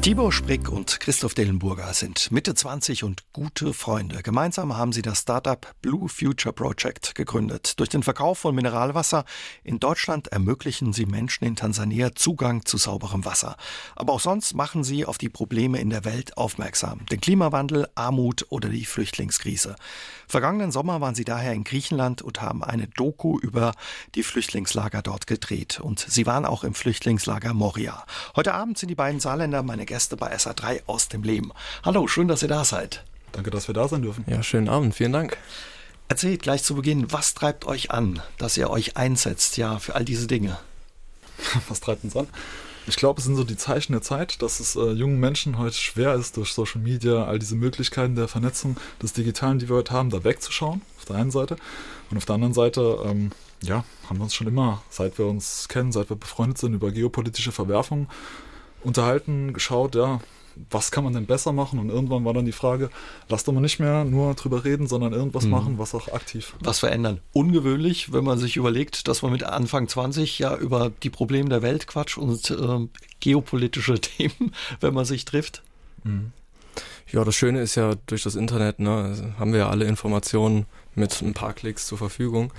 [0.00, 4.22] Tibor Sprick und Christoph Dellenburger sind Mitte 20 und gute Freunde.
[4.22, 7.78] Gemeinsam haben sie das Startup Blue Future Project gegründet.
[7.80, 9.24] Durch den Verkauf von Mineralwasser
[9.64, 13.56] in Deutschland ermöglichen sie Menschen in Tansania Zugang zu sauberem Wasser.
[13.96, 17.04] Aber auch sonst machen sie auf die Probleme in der Welt aufmerksam.
[17.06, 19.74] Den Klimawandel, Armut oder die Flüchtlingskrise.
[20.28, 23.72] Vergangenen Sommer waren sie daher in Griechenland und haben eine Doku über
[24.14, 25.80] die Flüchtlingslager dort gedreht.
[25.80, 28.06] Und sie waren auch im Flüchtlingslager Moria.
[28.36, 31.50] Heute Abend sind die beiden Saarländer meine Gäste bei SA3 aus dem Leben.
[31.82, 33.02] Hallo, schön, dass ihr da seid.
[33.32, 34.24] Danke, dass wir da sein dürfen.
[34.28, 35.36] Ja, schönen Abend, vielen Dank.
[36.08, 40.04] Erzählt gleich zu Beginn, was treibt euch an, dass ihr euch einsetzt, ja, für all
[40.04, 40.58] diese Dinge?
[41.68, 42.28] was treibt uns an?
[42.86, 45.76] Ich glaube, es sind so die Zeichen der Zeit, dass es äh, jungen Menschen heute
[45.76, 49.92] schwer ist, durch Social Media, all diese Möglichkeiten der Vernetzung des Digitalen, die wir heute
[49.92, 51.56] haben, da wegzuschauen, auf der einen Seite.
[52.10, 55.68] Und auf der anderen Seite, ähm, ja, haben wir uns schon immer, seit wir uns
[55.68, 58.08] kennen, seit wir befreundet sind, über geopolitische Verwerfungen
[58.82, 60.20] unterhalten, geschaut, ja,
[60.70, 61.78] was kann man denn besser machen?
[61.78, 62.90] Und irgendwann war dann die Frage,
[63.28, 65.50] lass doch mal nicht mehr nur drüber reden, sondern irgendwas mhm.
[65.50, 66.54] machen, was auch aktiv.
[66.60, 67.20] Was verändern.
[67.32, 71.62] Ungewöhnlich, wenn man sich überlegt, dass man mit Anfang 20 ja über die Probleme der
[71.62, 72.88] Welt quatscht und äh,
[73.20, 75.62] geopolitische Themen, wenn man sich trifft.
[76.04, 76.32] Mhm.
[77.10, 81.22] Ja, das Schöne ist ja, durch das Internet ne, haben wir ja alle Informationen mit
[81.22, 82.52] ein paar Klicks zur Verfügung.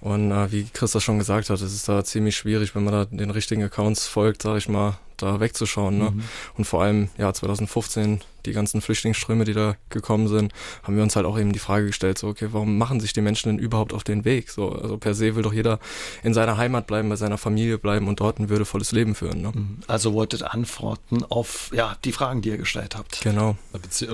[0.00, 2.92] Und äh, wie Chris das schon gesagt hat, es ist da ziemlich schwierig, wenn man
[2.92, 5.98] da den richtigen Accounts folgt, sage ich mal, da wegzuschauen.
[5.98, 6.10] Ne?
[6.10, 6.22] Mhm.
[6.56, 10.52] Und vor allem, ja, 2015, die ganzen Flüchtlingsströme, die da gekommen sind,
[10.82, 13.20] haben wir uns halt auch eben die Frage gestellt, so, okay, warum machen sich die
[13.20, 14.50] Menschen denn überhaupt auf den Weg?
[14.50, 15.78] So, also per se will doch jeder
[16.22, 19.42] in seiner Heimat bleiben, bei seiner Familie bleiben und dort ein würdevolles Leben führen.
[19.42, 19.52] Ne?
[19.54, 19.78] Mhm.
[19.86, 23.20] Also wolltet Antworten auf ja, die Fragen, die ihr gestellt habt.
[23.22, 23.56] Genau.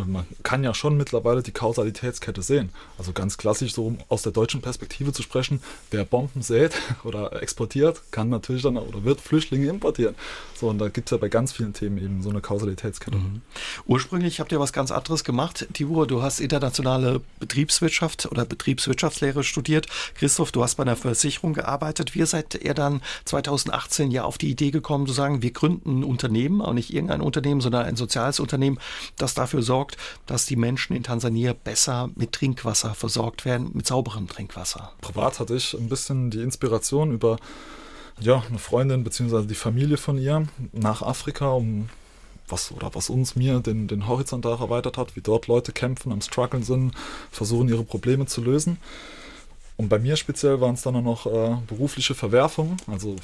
[0.07, 2.71] Man kann ja schon mittlerweile die Kausalitätskette sehen.
[2.99, 5.61] Also ganz klassisch, so um aus der deutschen Perspektive zu sprechen,
[5.91, 10.15] wer Bomben sät oder exportiert, kann natürlich dann oder wird Flüchtlinge importieren.
[10.55, 13.19] So, und da gibt es ja bei ganz vielen Themen eben so eine Kausalitätskette.
[13.19, 13.43] Mhm.
[13.87, 15.67] Ursprünglich habt ihr was ganz anderes gemacht.
[15.73, 19.87] Tibur, du hast internationale Betriebswirtschaft oder Betriebswirtschaftslehre studiert.
[20.15, 22.15] Christoph, du hast bei einer Versicherung gearbeitet.
[22.15, 26.05] Wie seid ihr dann 2018 ja auf die Idee gekommen zu sagen, wir gründen ein
[26.05, 28.79] Unternehmen, auch nicht irgendein Unternehmen, sondern ein soziales Unternehmen,
[29.17, 34.29] das dafür sorgt, dass die Menschen in Tansania besser mit Trinkwasser versorgt werden, mit sauberem
[34.29, 34.93] Trinkwasser?
[35.01, 37.39] Privat hatte ich ein bisschen die Inspiration über
[38.21, 39.47] ja, eine Freundin bzw.
[39.47, 41.89] die Familie von ihr nach Afrika, um
[42.49, 46.13] was oder was uns mir den, den Horizont auch erweitert hat, wie dort Leute kämpfen,
[46.13, 46.93] am struggeln sind,
[47.31, 48.79] versuchen ihre Probleme zu lösen.
[49.77, 52.77] Und bei mir speziell waren es dann auch noch äh, berufliche Verwerfungen.
[52.87, 53.17] Also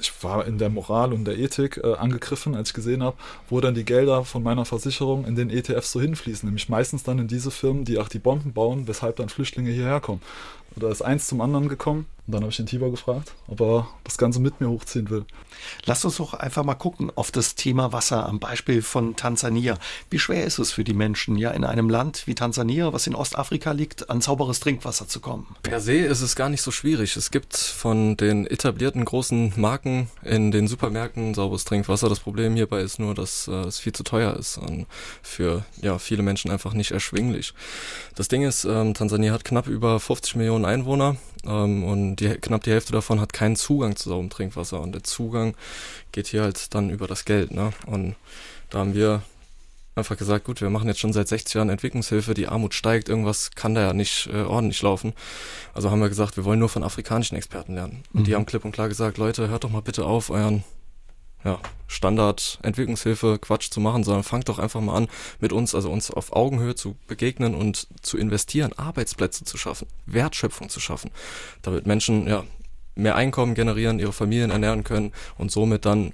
[0.00, 3.16] ich war in der Moral und der Ethik äh, angegriffen, als ich gesehen habe,
[3.48, 6.46] wo dann die Gelder von meiner Versicherung in den ETFs so hinfließen.
[6.46, 10.00] Nämlich meistens dann in diese Firmen, die auch die Bomben bauen, weshalb dann Flüchtlinge hierher
[10.00, 10.22] kommen.
[10.74, 12.06] Und da ist eins zum anderen gekommen.
[12.28, 15.24] Und dann habe ich den Tibor gefragt, ob er das Ganze mit mir hochziehen will.
[15.86, 19.78] Lass uns doch einfach mal gucken auf das Thema Wasser am Beispiel von Tansania.
[20.10, 23.14] Wie schwer ist es für die Menschen, ja in einem Land wie Tansania, was in
[23.14, 25.46] Ostafrika liegt, an sauberes Trinkwasser zu kommen?
[25.62, 27.16] Per se ist es gar nicht so schwierig.
[27.16, 32.10] Es gibt von den etablierten großen Marken in den Supermärkten sauberes Trinkwasser.
[32.10, 34.86] Das Problem hierbei ist nur, dass äh, es viel zu teuer ist und
[35.22, 37.54] für ja, viele Menschen einfach nicht erschwinglich.
[38.16, 42.64] Das Ding ist, ähm, Tansania hat knapp über 50 Millionen Einwohner ähm, und die, knapp
[42.64, 44.80] die Hälfte davon hat keinen Zugang zu sauberem Trinkwasser.
[44.80, 45.54] Und der Zugang
[46.12, 47.50] geht hier halt dann über das Geld.
[47.50, 47.72] Ne?
[47.86, 48.16] Und
[48.70, 49.22] da haben wir
[49.94, 53.50] einfach gesagt, gut, wir machen jetzt schon seit 60 Jahren Entwicklungshilfe, die Armut steigt, irgendwas
[53.50, 55.12] kann da ja nicht äh, ordentlich laufen.
[55.74, 58.04] Also haben wir gesagt, wir wollen nur von afrikanischen Experten lernen.
[58.12, 58.24] Und mhm.
[58.24, 60.64] die haben klipp und klar gesagt, Leute, hört doch mal bitte auf, euren
[61.44, 65.08] ja, Standard-Entwicklungshilfe Quatsch zu machen, sondern fangt doch einfach mal an,
[65.40, 70.68] mit uns, also uns auf Augenhöhe zu begegnen und zu investieren, Arbeitsplätze zu schaffen, Wertschöpfung
[70.68, 71.10] zu schaffen,
[71.62, 72.44] damit Menschen ja
[72.94, 76.12] mehr Einkommen generieren, ihre Familien ernähren können und somit dann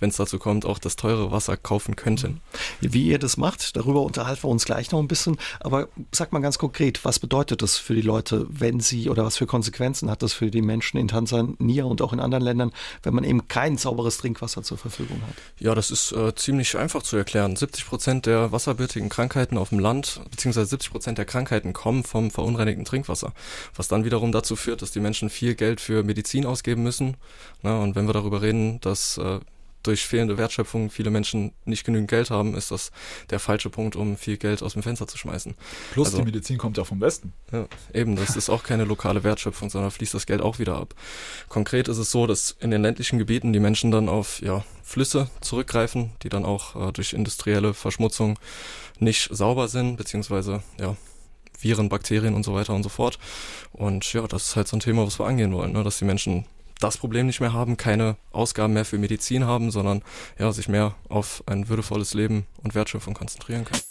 [0.00, 2.40] wenn es dazu kommt, auch das teure Wasser kaufen könnten.
[2.80, 5.36] Wie ihr das macht, darüber unterhalten wir uns gleich noch ein bisschen.
[5.60, 9.36] Aber sag mal ganz konkret, was bedeutet das für die Leute, wenn sie oder was
[9.36, 13.14] für Konsequenzen hat das für die Menschen in Tansania und auch in anderen Ländern, wenn
[13.14, 15.34] man eben kein sauberes Trinkwasser zur Verfügung hat?
[15.58, 17.56] Ja, das ist äh, ziemlich einfach zu erklären.
[17.56, 22.30] 70 Prozent der wasserbürtigen Krankheiten auf dem Land, beziehungsweise 70 Prozent der Krankheiten kommen vom
[22.30, 23.32] verunreinigten Trinkwasser.
[23.74, 27.16] Was dann wiederum dazu führt, dass die Menschen viel Geld für Medizin ausgeben müssen.
[27.62, 29.40] Na, und wenn wir darüber reden, dass äh,
[29.82, 32.90] durch fehlende Wertschöpfung viele Menschen nicht genügend Geld haben, ist das
[33.30, 35.54] der falsche Punkt, um viel Geld aus dem Fenster zu schmeißen.
[35.92, 37.32] Plus also, die Medizin kommt ja vom Westen.
[37.52, 40.94] Ja, eben, das ist auch keine lokale Wertschöpfung, sondern fließt das Geld auch wieder ab.
[41.48, 45.30] Konkret ist es so, dass in den ländlichen Gebieten die Menschen dann auf ja, Flüsse
[45.40, 48.38] zurückgreifen, die dann auch äh, durch industrielle Verschmutzung
[48.98, 50.96] nicht sauber sind, beziehungsweise ja,
[51.58, 53.18] Viren, Bakterien und so weiter und so fort.
[53.72, 55.82] Und ja, das ist halt so ein Thema, was wir angehen wollen, ne?
[55.84, 56.46] dass die Menschen
[56.80, 60.02] das Problem nicht mehr haben, keine Ausgaben mehr für Medizin haben, sondern
[60.38, 63.82] ja, sich mehr auf ein würdevolles Leben und Wertschöpfung konzentrieren können.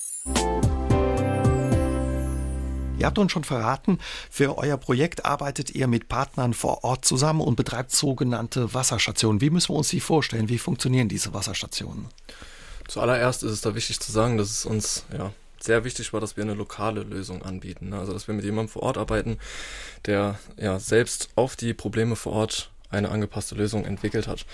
[3.00, 3.98] Ihr habt uns schon verraten,
[4.30, 9.40] für euer Projekt arbeitet ihr mit Partnern vor Ort zusammen und betreibt sogenannte Wasserstationen.
[9.40, 10.50] Wie müssen wir uns die vorstellen?
[10.50, 12.08] Wie funktionieren diese Wasserstationen?
[12.90, 15.32] Zuallererst ist es da wichtig zu sagen, dass es uns ja,
[15.62, 17.94] sehr wichtig war, dass wir eine lokale Lösung anbieten.
[17.94, 19.38] Also dass wir mit jemandem vor Ort arbeiten,
[20.06, 24.46] der ja selbst auf die Probleme vor Ort eine angepasste Lösung entwickelt hat.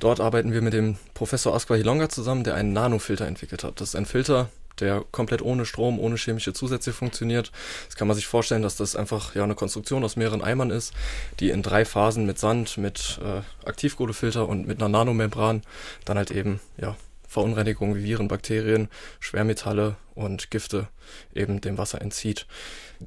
[0.00, 3.80] Dort arbeiten wir mit dem Professor Asqua Hilonga zusammen, der einen Nanofilter entwickelt hat.
[3.80, 4.48] Das ist ein Filter,
[4.80, 7.52] der komplett ohne Strom, ohne chemische Zusätze funktioniert.
[7.86, 10.92] Das kann man sich vorstellen, dass das einfach ja eine Konstruktion aus mehreren Eimern ist,
[11.40, 15.62] die in drei Phasen mit Sand, mit äh, Aktivkohlefilter und mit einer Nanomembran
[16.04, 16.96] dann halt eben ja
[17.28, 18.88] Verunreinigungen wie Viren, Bakterien,
[19.18, 20.88] Schwermetalle und Gifte
[21.34, 22.46] eben dem Wasser entzieht.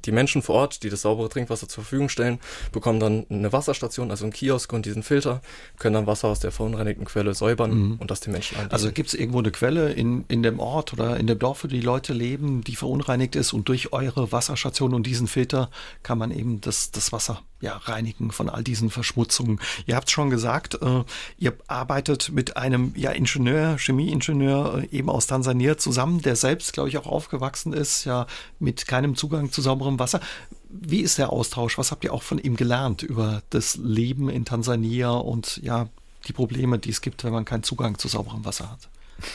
[0.04, 2.38] Die Menschen vor Ort, die das saubere Trinkwasser zur Verfügung stellen,
[2.72, 5.40] bekommen dann eine Wasserstation, also einen Kiosk und diesen Filter,
[5.78, 7.96] können dann Wasser aus der verunreinigten Quelle säubern mhm.
[7.98, 8.74] und das den Menschen anbieten.
[8.74, 11.68] Also gibt es irgendwo eine Quelle in, in dem Ort oder in dem Dorf, wo
[11.68, 15.70] die Leute leben, die verunreinigt ist und durch eure Wasserstation und diesen Filter
[16.02, 19.60] kann man eben das, das Wasser ja, reinigen von all diesen Verschmutzungen.
[19.86, 21.04] Ihr habt schon gesagt, äh,
[21.38, 26.88] ihr arbeitet mit einem ja, Ingenieur, Chemieingenieur äh, eben aus Tansania zusammen, der selbst, glaube
[26.88, 28.26] ich, auch aufgewachsen ist, ja,
[28.58, 30.20] mit keinem Zugang zu sauberem Wasser.
[30.68, 31.78] Wie ist der Austausch?
[31.78, 35.88] Was habt ihr auch von ihm gelernt über das Leben in Tansania und ja,
[36.26, 38.88] die Probleme, die es gibt, wenn man keinen Zugang zu sauberem Wasser hat?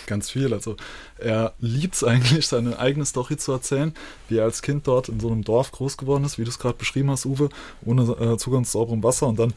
[0.06, 0.53] Ganz viel.
[0.53, 0.77] Also
[1.18, 3.94] er liebt es eigentlich, seine eigene Story zu erzählen,
[4.30, 6.59] wie er als Kind dort in so einem Dorf groß geworden ist, wie du es
[6.59, 7.50] gerade beschrieben hast, Uwe,
[7.83, 9.53] ohne äh, Zugang zu sauberem Wasser und dann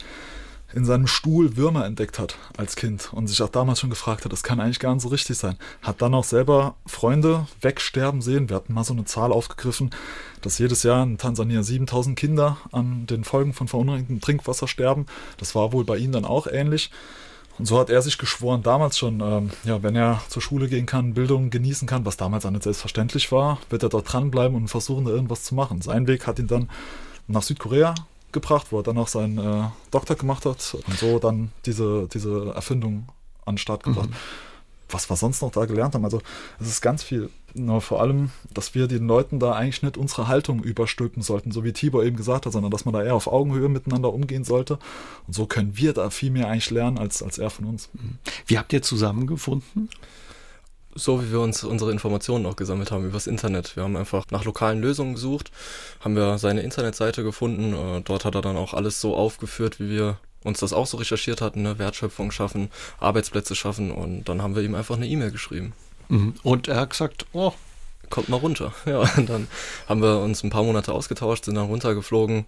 [0.73, 4.33] in seinem Stuhl Würmer entdeckt hat als Kind und sich auch damals schon gefragt hat,
[4.33, 5.57] das kann eigentlich gar nicht so richtig sein.
[5.81, 8.49] Hat dann auch selber Freunde wegsterben sehen.
[8.49, 9.91] Wir hatten mal so eine Zahl aufgegriffen,
[10.41, 15.05] dass jedes Jahr in Tansania 7000 Kinder an den Folgen von verunreinigtem Trinkwasser sterben.
[15.37, 16.91] Das war wohl bei ihm dann auch ähnlich.
[17.57, 20.85] Und so hat er sich geschworen, damals schon, ähm, ja, wenn er zur Schule gehen
[20.85, 24.67] kann, Bildung genießen kann, was damals auch nicht selbstverständlich war, wird er dort dranbleiben und
[24.67, 25.81] versuchen, da irgendwas zu machen.
[25.81, 26.69] Sein Weg hat ihn dann
[27.27, 27.95] nach Südkorea
[28.31, 32.53] gebracht, wo er dann auch seinen äh, Doktor gemacht hat und so dann diese, diese
[32.53, 33.07] Erfindung
[33.45, 34.09] an den Start gebracht.
[34.09, 34.15] Mhm.
[34.89, 36.21] Was wir sonst noch da gelernt haben, also
[36.59, 37.29] es ist ganz viel.
[37.53, 41.63] Nur vor allem, dass wir den Leuten da eigentlich nicht unsere Haltung überstülpen sollten, so
[41.63, 44.79] wie Tibor eben gesagt hat, sondern dass man da eher auf Augenhöhe miteinander umgehen sollte.
[45.25, 47.89] Und so können wir da viel mehr eigentlich lernen als, als er von uns.
[47.93, 48.17] Mhm.
[48.45, 49.89] Wie habt ihr zusammengefunden?
[50.97, 53.75] so wie wir uns unsere Informationen auch gesammelt haben übers Internet.
[53.75, 55.51] Wir haben einfach nach lokalen Lösungen gesucht,
[55.99, 57.73] haben wir seine Internetseite gefunden.
[57.73, 60.97] Äh, dort hat er dann auch alles so aufgeführt, wie wir uns das auch so
[60.97, 61.79] recherchiert hatten, ne?
[61.79, 62.69] Wertschöpfung schaffen,
[62.99, 65.73] Arbeitsplätze schaffen und dann haben wir ihm einfach eine E-Mail geschrieben.
[66.09, 66.35] Mhm.
[66.43, 67.53] Und er hat gesagt, oh,
[68.09, 68.73] kommt mal runter.
[68.85, 69.47] Ja, und dann
[69.87, 72.45] haben wir uns ein paar Monate ausgetauscht, sind dann runtergeflogen.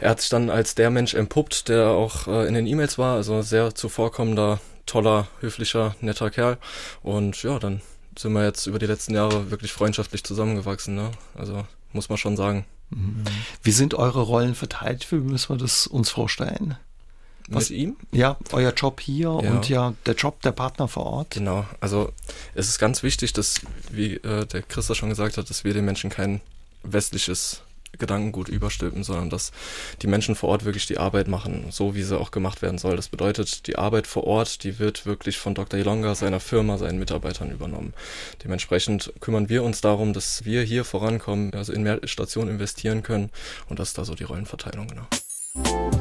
[0.00, 3.16] Er hat sich dann als der Mensch entpuppt, der auch äh, in den E-Mails war,
[3.16, 6.58] also sehr zuvorkommender toller, höflicher, netter Kerl.
[7.02, 7.80] Und ja, dann
[8.18, 10.94] sind wir jetzt über die letzten Jahre wirklich freundschaftlich zusammengewachsen.
[10.94, 11.10] Ne?
[11.34, 12.64] Also muss man schon sagen.
[12.90, 13.24] Mhm.
[13.62, 15.10] Wie sind eure Rollen verteilt?
[15.10, 16.76] Wie müssen wir das uns vorstellen?
[17.48, 17.96] Was, Mit ihm?
[18.10, 19.50] Ja, euer Job hier ja.
[19.50, 21.30] und ja der Job der Partner vor Ort.
[21.32, 22.10] Genau, also
[22.54, 23.60] es ist ganz wichtig, dass,
[23.90, 26.40] wie äh, der Christa schon gesagt hat, dass wir den Menschen kein
[26.82, 27.62] westliches
[27.98, 29.52] Gedankengut überstülpen, sondern dass
[30.02, 32.96] die Menschen vor Ort wirklich die Arbeit machen, so wie sie auch gemacht werden soll.
[32.96, 35.78] Das bedeutet, die Arbeit vor Ort, die wird wirklich von Dr.
[35.78, 37.94] Ilonga, seiner Firma, seinen Mitarbeitern übernommen.
[38.42, 43.30] Dementsprechend kümmern wir uns darum, dass wir hier vorankommen, also in mehr Stationen investieren können
[43.68, 45.93] und das ist da so die Rollenverteilung, genau.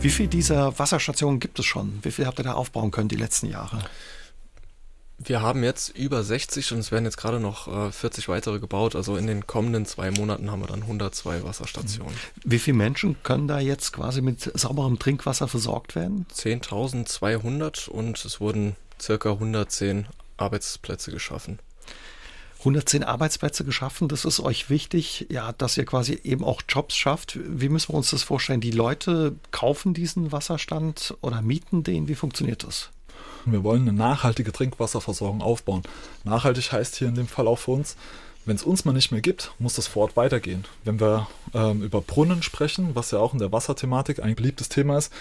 [0.00, 1.98] Wie viele dieser Wasserstationen gibt es schon?
[2.02, 3.80] Wie viel habt ihr da aufbauen können die letzten Jahre?
[5.18, 8.94] Wir haben jetzt über 60 und es werden jetzt gerade noch äh, 40 weitere gebaut.
[8.94, 12.14] Also in den kommenden zwei Monaten haben wir dann 102 Wasserstationen.
[12.44, 16.26] Wie viele Menschen können da jetzt quasi mit sauberem Trinkwasser versorgt werden?
[16.32, 21.58] 10.200 und es wurden circa 110 Arbeitsplätze geschaffen.
[22.60, 24.08] 110 Arbeitsplätze geschaffen.
[24.08, 27.38] Das ist euch wichtig, ja, dass ihr quasi eben auch Jobs schafft.
[27.44, 28.60] Wie müssen wir uns das vorstellen?
[28.60, 32.08] Die Leute kaufen diesen Wasserstand oder mieten den?
[32.08, 32.90] Wie funktioniert das?
[33.44, 35.82] Wir wollen eine nachhaltige Trinkwasserversorgung aufbauen.
[36.24, 37.96] Nachhaltig heißt hier in dem Fall auch für uns,
[38.48, 40.64] wenn es uns mal nicht mehr gibt, muss das vor Ort weitergehen.
[40.82, 44.96] Wenn wir ähm, über Brunnen sprechen, was ja auch in der Wasserthematik ein beliebtes Thema
[44.96, 45.12] ist,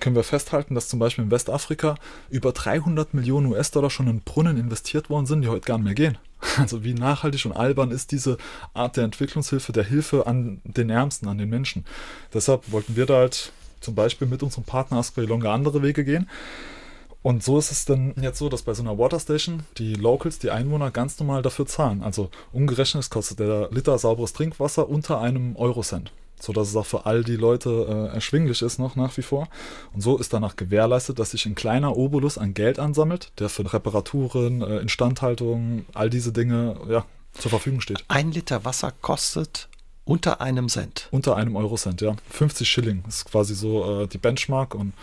[0.00, 1.96] können wir festhalten, dass zum Beispiel in Westafrika
[2.30, 5.94] über 300 Millionen US-Dollar schon in Brunnen investiert worden sind, die heute gar nicht mehr
[5.94, 6.18] gehen.
[6.56, 8.38] Also wie nachhaltig und albern ist diese
[8.72, 11.84] Art der Entwicklungshilfe, der Hilfe an den Ärmsten, an den Menschen.
[12.32, 16.28] Deshalb wollten wir da halt zum Beispiel mit unserem Partner Asprey Longa andere Wege gehen.
[17.22, 20.50] Und so ist es dann jetzt so, dass bei so einer Waterstation die Locals, die
[20.50, 22.02] Einwohner ganz normal dafür zahlen.
[22.02, 26.12] Also umgerechnet kostet der Liter sauberes Trinkwasser unter einem Eurocent.
[26.42, 29.48] sodass es auch für all die Leute äh, erschwinglich ist noch nach wie vor.
[29.92, 33.70] Und so ist danach gewährleistet, dass sich ein kleiner Obolus an Geld ansammelt, der für
[33.70, 38.04] Reparaturen, äh, Instandhaltung, all diese Dinge ja, zur Verfügung steht.
[38.08, 39.68] Ein Liter Wasser kostet
[40.04, 41.08] unter einem Cent.
[41.10, 42.16] Unter einem Eurocent, ja.
[42.30, 44.94] 50 Schilling ist quasi so äh, die Benchmark und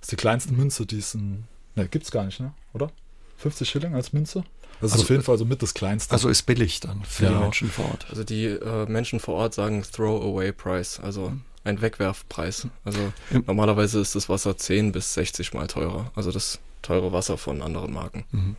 [0.00, 1.44] ist die kleinste Münze, die es in.
[1.78, 2.52] Ne, gibt's gar nicht, ne?
[2.72, 2.90] Oder?
[3.36, 4.42] 50 Schilling als Münze?
[4.80, 6.12] Das also, ist auf jeden Fall so mit das Kleinste.
[6.12, 7.30] Also ist billig dann für ja.
[7.30, 8.06] die Menschen vor Ort.
[8.10, 11.32] Also die äh, Menschen vor Ort sagen Throwaway Price, also
[11.62, 12.66] ein Wegwerfpreis.
[12.84, 12.98] Also
[13.30, 13.44] mhm.
[13.46, 16.10] normalerweise ist das Wasser 10 bis 60 mal teurer.
[16.16, 18.24] Also das teure Wasser von anderen Marken.
[18.30, 18.56] Mhm.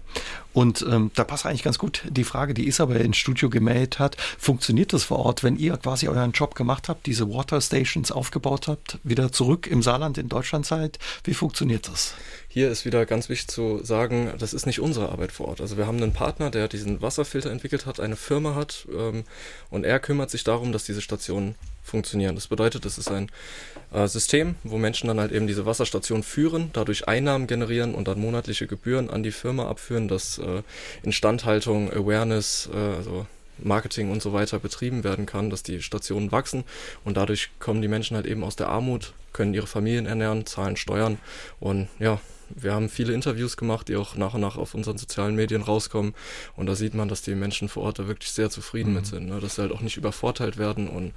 [0.53, 4.17] Und ähm, da passt eigentlich ganz gut die Frage, die Isabel ins Studio gemeldet hat.
[4.37, 8.67] Funktioniert das vor Ort, wenn ihr quasi euren Job gemacht habt, diese Water Stations aufgebaut
[8.67, 10.99] habt, wieder zurück im Saarland in Deutschland seid?
[11.23, 12.13] Wie funktioniert das?
[12.51, 15.61] Hier ist wieder ganz wichtig zu sagen, das ist nicht unsere Arbeit vor Ort.
[15.61, 19.23] Also wir haben einen Partner, der diesen Wasserfilter entwickelt hat, eine Firma hat ähm,
[19.69, 21.53] und er kümmert sich darum, dass diese Stationen
[21.83, 22.33] funktionieren.
[22.33, 23.29] Das bedeutet, es ist ein
[23.93, 28.19] äh, System, wo Menschen dann halt eben diese Wasserstation führen, dadurch Einnahmen generieren und dann
[28.19, 30.63] monatliche Gebühren an die Firma abführen, dass äh,
[31.03, 33.27] Instandhaltung, Awareness, äh, also
[33.59, 36.63] Marketing und so weiter betrieben werden kann, dass die Stationen wachsen
[37.05, 40.77] und dadurch kommen die Menschen halt eben aus der Armut, können ihre Familien ernähren, zahlen
[40.77, 41.19] Steuern
[41.59, 42.19] und ja,
[42.55, 46.13] wir haben viele Interviews gemacht, die auch nach und nach auf unseren sozialen Medien rauskommen.
[46.55, 48.95] Und da sieht man, dass die Menschen vor Ort da wirklich sehr zufrieden mhm.
[48.95, 49.27] mit sind.
[49.27, 49.39] Ne?
[49.39, 51.13] Dass sie halt auch nicht übervorteilt werden und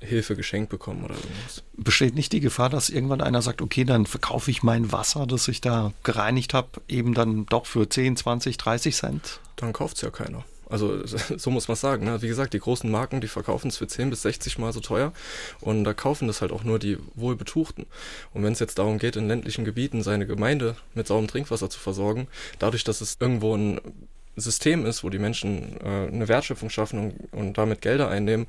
[0.00, 1.62] Hilfe geschenkt bekommen oder irgendwas.
[1.76, 5.48] Besteht nicht die Gefahr, dass irgendwann einer sagt, okay, dann verkaufe ich mein Wasser, das
[5.48, 9.40] ich da gereinigt habe, eben dann doch für 10, 20, 30 Cent?
[9.56, 10.44] Dann kauft es ja keiner.
[10.70, 11.04] Also
[11.36, 12.04] so muss man sagen.
[12.04, 12.22] Ne?
[12.22, 15.12] Wie gesagt, die großen Marken, die verkaufen es für 10 bis 60 Mal so teuer
[15.60, 17.86] und da kaufen das halt auch nur die Wohlbetuchten.
[18.32, 21.80] Und wenn es jetzt darum geht, in ländlichen Gebieten seine Gemeinde mit sauberem Trinkwasser zu
[21.80, 23.80] versorgen, dadurch, dass es irgendwo ein
[24.40, 28.46] System ist, wo die Menschen äh, eine Wertschöpfung schaffen und, und, damit Gelder einnehmen,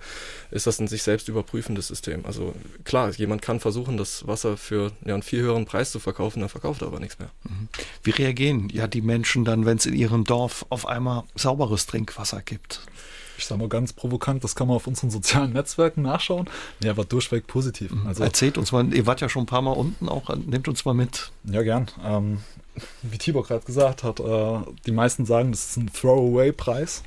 [0.51, 2.25] ist das ein sich selbst überprüfendes System.
[2.25, 6.39] Also klar, jemand kann versuchen, das Wasser für ja, einen viel höheren Preis zu verkaufen,
[6.39, 7.29] dann verkauft er aber nichts mehr.
[7.43, 7.67] Mhm.
[8.03, 12.41] Wie reagieren ja die Menschen dann, wenn es in ihrem Dorf auf einmal sauberes Trinkwasser
[12.41, 12.81] gibt?
[13.41, 16.47] ich sage mal ganz provokant, das kann man auf unseren sozialen Netzwerken nachschauen.
[16.83, 17.91] Ja, war durchweg positiv.
[17.91, 18.07] Mhm.
[18.07, 20.85] Also, Erzählt uns mal, ihr wart ja schon ein paar Mal unten auch, nehmt uns
[20.85, 21.31] mal mit.
[21.45, 21.89] Ja, gern.
[22.05, 22.37] Ähm,
[23.01, 27.03] wie Tibor gerade gesagt hat, äh, die meisten sagen, das ist ein Throwaway-Preis.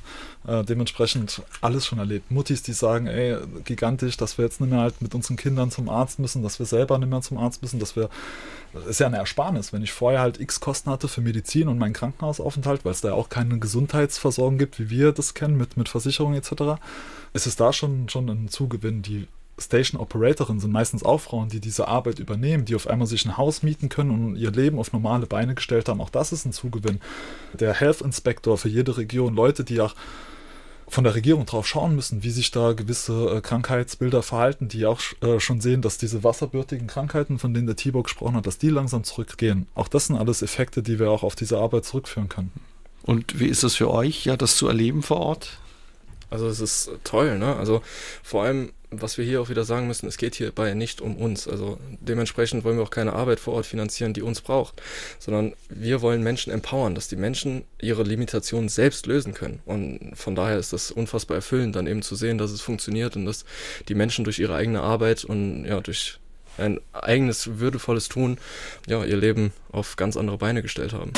[0.47, 2.29] Äh, dementsprechend alles schon erlebt.
[2.29, 5.89] Muttis, die sagen, ey, gigantisch, dass wir jetzt nicht mehr halt mit unseren Kindern zum
[5.89, 8.09] Arzt müssen, dass wir selber nicht mehr zum Arzt müssen, dass wir,
[8.73, 11.79] das ist ja eine Ersparnis, wenn ich vorher halt x Kosten hatte für Medizin und
[11.79, 15.77] meinen Krankenhausaufenthalt, weil es da ja auch keine Gesundheitsversorgung gibt, wie wir das kennen, mit,
[15.77, 16.79] mit Versicherungen etc.,
[17.33, 21.61] ist es da schon, schon ein Zugewinn, die Station Operatorinnen sind meistens auch Frauen, die
[21.61, 24.91] diese Arbeit übernehmen, die auf einmal sich ein Haus mieten können und ihr Leben auf
[24.91, 26.01] normale Beine gestellt haben.
[26.01, 26.99] Auch das ist ein Zugewinn.
[27.53, 29.95] Der Health Inspector für jede Region, Leute, die auch
[30.87, 34.99] von der Regierung drauf schauen müssen, wie sich da gewisse äh, Krankheitsbilder verhalten, die auch
[35.21, 38.69] äh, schon sehen, dass diese wasserbürtigen Krankheiten, von denen der Tibor gesprochen hat, dass die
[38.69, 39.67] langsam zurückgehen.
[39.73, 42.51] Auch das sind alles Effekte, die wir auch auf diese Arbeit zurückführen können.
[43.03, 45.57] Und wie ist es für euch, ja, das zu erleben vor Ort?
[46.29, 47.55] Also es ist toll, ne?
[47.55, 47.81] Also
[48.23, 48.71] vor allem
[49.01, 51.47] was wir hier auch wieder sagen müssen, es geht hierbei nicht um uns.
[51.47, 54.81] Also dementsprechend wollen wir auch keine Arbeit vor Ort finanzieren, die uns braucht,
[55.19, 59.59] sondern wir wollen Menschen empowern, dass die Menschen ihre Limitationen selbst lösen können.
[59.65, 63.25] Und von daher ist das unfassbar erfüllend, dann eben zu sehen, dass es funktioniert und
[63.25, 63.45] dass
[63.87, 66.19] die Menschen durch ihre eigene Arbeit und ja, durch
[66.57, 68.37] ein eigenes würdevolles Tun
[68.87, 71.11] ja ihr Leben auf ganz andere Beine gestellt haben.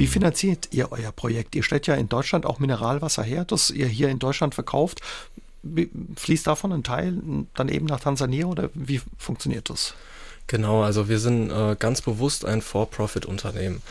[0.00, 1.54] Wie finanziert ihr euer Projekt?
[1.54, 5.02] Ihr stellt ja in Deutschland auch Mineralwasser her, das ihr hier in Deutschland verkauft.
[6.16, 7.20] Fließt davon ein Teil
[7.54, 9.94] dann eben nach Tansania oder wie funktioniert das?
[10.50, 13.82] Genau, also wir sind äh, ganz bewusst ein For-Profit-Unternehmen.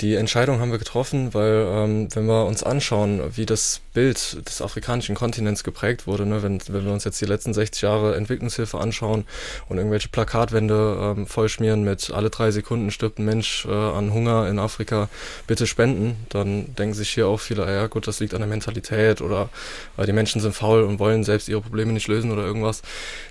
[0.00, 4.62] Die Entscheidung haben wir getroffen, weil ähm, wenn wir uns anschauen, wie das Bild des
[4.62, 8.78] afrikanischen Kontinents geprägt wurde, ne, wenn, wenn wir uns jetzt die letzten 60 Jahre Entwicklungshilfe
[8.78, 9.26] anschauen
[9.68, 14.48] und irgendwelche Plakatwände ähm, vollschmieren mit alle drei Sekunden stirbt ein Mensch äh, an Hunger
[14.48, 15.10] in Afrika,
[15.46, 19.20] bitte spenden, dann denken sich hier auch viele, ja gut, das liegt an der Mentalität
[19.20, 19.50] oder
[19.98, 22.80] äh, die Menschen sind faul und wollen selbst ihre Probleme nicht lösen oder irgendwas.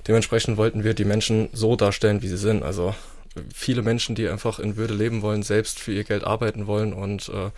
[0.08, 2.94] Dementsprechend wollten wir die Menschen so darstellen, wie sie sind also
[3.54, 7.30] viele Menschen, die einfach in Würde leben wollen, selbst für ihr Geld arbeiten wollen und
[7.30, 7.52] äh,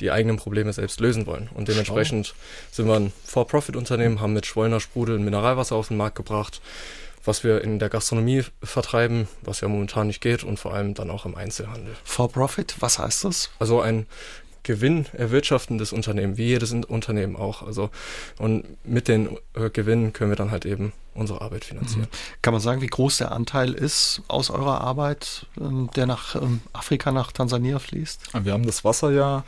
[0.00, 1.48] die eigenen Probleme selbst lösen wollen.
[1.54, 2.34] Und dementsprechend Schau.
[2.72, 6.60] sind wir ein For-Profit-Unternehmen, haben mit Schwollner Sprudel Mineralwasser auf den Markt gebracht,
[7.24, 11.10] was wir in der Gastronomie vertreiben, was ja momentan nicht geht und vor allem dann
[11.10, 11.94] auch im Einzelhandel.
[12.04, 13.50] For-Profit, was heißt das?
[13.58, 14.06] Also ein
[14.62, 17.62] Gewinn erwirtschaftendes Unternehmen, wie jedes Unternehmen auch.
[17.62, 17.90] Also
[18.38, 22.08] und mit den äh, Gewinnen können wir dann halt eben unsere Arbeit finanzieren.
[22.10, 22.42] Mhm.
[22.42, 26.60] Kann man sagen, wie groß der Anteil ist aus eurer Arbeit, ähm, der nach ähm,
[26.72, 28.34] Afrika, nach Tansania fließt?
[28.44, 29.44] Wir haben das Wasser ja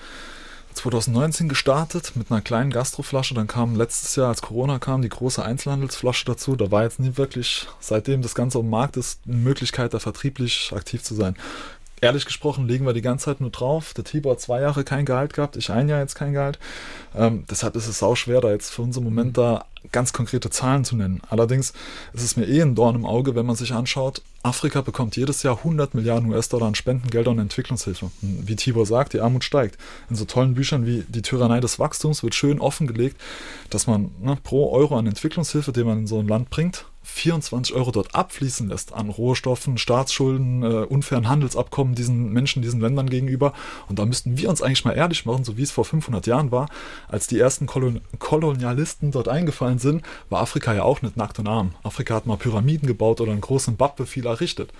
[0.74, 3.34] 2019 gestartet mit einer kleinen Gastroflasche.
[3.34, 6.56] Dann kam letztes Jahr, als Corona kam, die große Einzelhandelsflasche dazu.
[6.56, 10.72] Da war jetzt nie wirklich, seitdem das Ganze am Markt ist, eine Möglichkeit, da vertrieblich
[10.74, 11.36] aktiv zu sein
[12.02, 13.94] ehrlich gesprochen legen wir die ganze Zeit nur drauf.
[13.94, 16.58] Der Tibor hat zwei Jahre kein Gehalt gehabt, ich ein Jahr jetzt kein Gehalt.
[17.14, 20.50] Ähm, deshalb ist es sau schwer, da jetzt für uns im Moment da ganz konkrete
[20.50, 21.20] Zahlen zu nennen.
[21.28, 21.72] Allerdings
[22.12, 25.42] ist es mir eh ein Dorn im Auge, wenn man sich anschaut, Afrika bekommt jedes
[25.42, 28.10] Jahr 100 Milliarden US-Dollar an Spendengelder und Entwicklungshilfe.
[28.20, 29.78] Wie Tibor sagt, die Armut steigt.
[30.10, 33.16] In so tollen Büchern wie Die Tyrannei des Wachstums wird schön offengelegt,
[33.70, 37.74] dass man ne, pro Euro an Entwicklungshilfe, den man in so ein Land bringt, 24
[37.74, 43.54] Euro dort abfließen lässt an Rohstoffen, Staatsschulden, äh, unfairen Handelsabkommen diesen Menschen, diesen Ländern gegenüber.
[43.88, 46.52] Und da müssten wir uns eigentlich mal ehrlich machen, so wie es vor 500 Jahren
[46.52, 46.68] war,
[47.08, 51.48] als die ersten Kolon Kolonialisten dort eingefallen sind, war Afrika ja auch nicht nackt und
[51.48, 51.72] arm.
[51.82, 54.72] Afrika hat mal Pyramiden gebaut oder einen großen Babbe viel errichtet.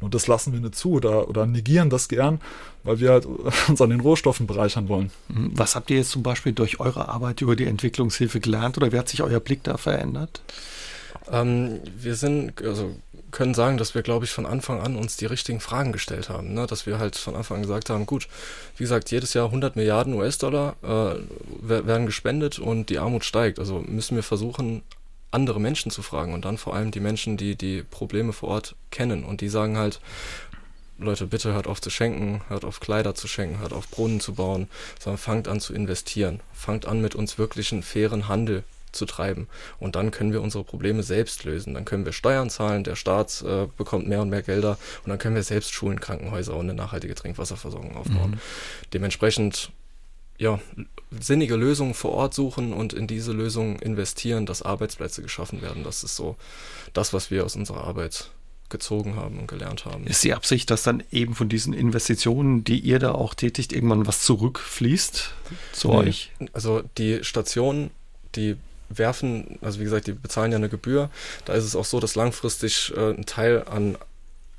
[0.00, 2.40] Und das lassen wir nicht zu oder, oder negieren das gern,
[2.82, 3.26] weil wir halt
[3.68, 5.10] uns an den Rohstoffen bereichern wollen.
[5.28, 8.98] Was habt ihr jetzt zum Beispiel durch eure Arbeit über die Entwicklungshilfe gelernt oder wie
[8.98, 10.42] hat sich euer Blick da verändert?
[11.30, 12.94] Ähm, wir sind, also
[13.30, 16.54] können sagen, dass wir, glaube ich, von Anfang an uns die richtigen Fragen gestellt haben.
[16.54, 16.66] Ne?
[16.66, 18.28] Dass wir halt von Anfang an gesagt haben, gut,
[18.76, 23.58] wie gesagt, jedes Jahr 100 Milliarden US-Dollar äh, werden gespendet und die Armut steigt.
[23.58, 24.82] Also müssen wir versuchen,
[25.30, 28.76] andere Menschen zu fragen und dann vor allem die Menschen, die die Probleme vor Ort
[28.90, 30.00] kennen und die sagen halt,
[30.98, 34.34] Leute, bitte hört auf zu schenken, hört auf Kleider zu schenken, hört auf Brunnen zu
[34.34, 34.68] bauen,
[35.00, 36.40] sondern fangt an zu investieren.
[36.52, 38.62] Fangt an mit uns wirklich einen fairen Handel
[38.92, 39.48] zu treiben.
[39.78, 41.74] Und dann können wir unsere Probleme selbst lösen.
[41.74, 45.18] Dann können wir Steuern zahlen, der Staat äh, bekommt mehr und mehr Gelder und dann
[45.18, 48.32] können wir selbst Schulen, Krankenhäuser und eine nachhaltige Trinkwasserversorgung aufbauen.
[48.32, 48.40] Mhm.
[48.92, 49.72] Dementsprechend
[50.38, 50.58] ja,
[51.10, 55.84] sinnige Lösungen vor Ort suchen und in diese Lösungen investieren, dass Arbeitsplätze geschaffen werden.
[55.84, 56.36] Das ist so
[56.92, 58.30] das, was wir aus unserer Arbeit
[58.72, 60.04] gezogen haben und gelernt haben.
[60.06, 64.06] Ist die Absicht, dass dann eben von diesen Investitionen, die ihr da auch tätigt, irgendwann
[64.06, 65.30] was zurückfließt
[65.72, 65.94] zu nee.
[65.94, 66.32] euch?
[66.52, 67.90] Also die Stationen,
[68.34, 68.56] die
[68.98, 71.10] werfen, also wie gesagt, die bezahlen ja eine Gebühr.
[71.44, 73.96] Da ist es auch so, dass langfristig äh, ein Teil an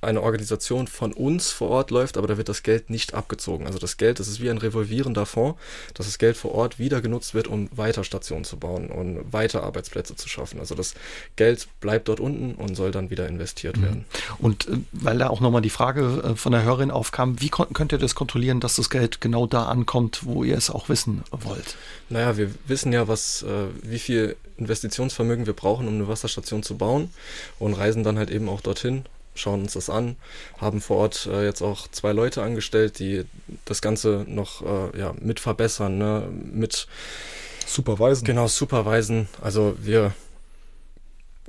[0.03, 3.67] eine Organisation von uns vor Ort läuft, aber da wird das Geld nicht abgezogen.
[3.67, 5.59] Also das Geld, das ist wie ein revolvierender Fonds,
[5.93, 9.63] dass das Geld vor Ort wieder genutzt wird, um weiter Stationen zu bauen und weiter
[9.63, 10.59] Arbeitsplätze zu schaffen.
[10.59, 10.95] Also das
[11.35, 13.81] Geld bleibt dort unten und soll dann wieder investiert mhm.
[13.83, 14.05] werden.
[14.39, 17.91] Und äh, weil da auch nochmal die Frage äh, von der Hörerin aufkam, wie könnt
[17.91, 21.75] ihr das kontrollieren, dass das Geld genau da ankommt, wo ihr es auch wissen wollt?
[22.09, 26.77] Naja, wir wissen ja, was, äh, wie viel Investitionsvermögen wir brauchen, um eine Wasserstation zu
[26.77, 27.09] bauen
[27.59, 30.15] und reisen dann halt eben auch dorthin schauen uns das an,
[30.59, 33.25] haben vor Ort äh, jetzt auch zwei Leute angestellt, die
[33.65, 36.27] das Ganze noch äh, ja, mit verbessern, ne?
[36.31, 36.87] mit
[37.65, 38.25] supervisen.
[38.25, 39.27] Genau, supervisen.
[39.41, 40.13] Also wir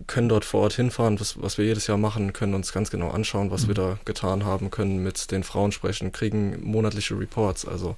[0.06, 3.10] können dort vor Ort hinfahren, was, was wir jedes Jahr machen, können uns ganz genau
[3.10, 3.68] anschauen, was mhm.
[3.68, 7.64] wir da getan haben, können mit den Frauen sprechen, kriegen monatliche Reports.
[7.64, 7.96] Also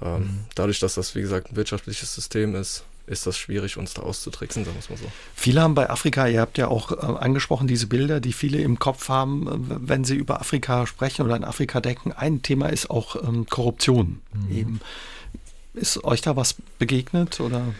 [0.00, 0.38] ähm, mhm.
[0.54, 4.64] dadurch, dass das, wie gesagt, ein wirtschaftliches System ist, ist das schwierig, uns da auszutricksen,
[4.64, 5.10] sagen wir es mal so.
[5.34, 8.78] Viele haben bei Afrika, ihr habt ja auch äh, angesprochen, diese Bilder, die viele im
[8.78, 12.12] Kopf haben, äh, wenn sie über Afrika sprechen oder in Afrika denken.
[12.12, 14.20] Ein Thema ist auch ähm, Korruption.
[14.32, 14.56] Mhm.
[14.56, 14.80] Eben.
[15.74, 17.74] Ist euch da was begegnet oder?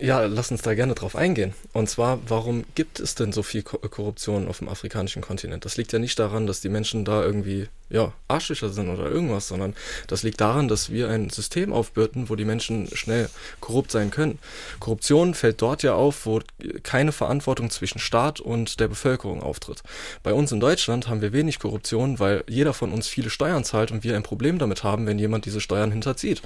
[0.00, 1.52] Ja, lass uns da gerne drauf eingehen.
[1.74, 5.66] Und zwar, warum gibt es denn so viel Korruption auf dem afrikanischen Kontinent?
[5.66, 9.48] Das liegt ja nicht daran, dass die Menschen da irgendwie, ja, Arschlöcher sind oder irgendwas,
[9.48, 9.74] sondern
[10.06, 13.28] das liegt daran, dass wir ein System aufbürden, wo die Menschen schnell
[13.60, 14.38] korrupt sein können.
[14.80, 16.40] Korruption fällt dort ja auf, wo
[16.82, 19.82] keine Verantwortung zwischen Staat und der Bevölkerung auftritt.
[20.22, 23.90] Bei uns in Deutschland haben wir wenig Korruption, weil jeder von uns viele Steuern zahlt
[23.90, 26.40] und wir ein Problem damit haben, wenn jemand diese Steuern hinterzieht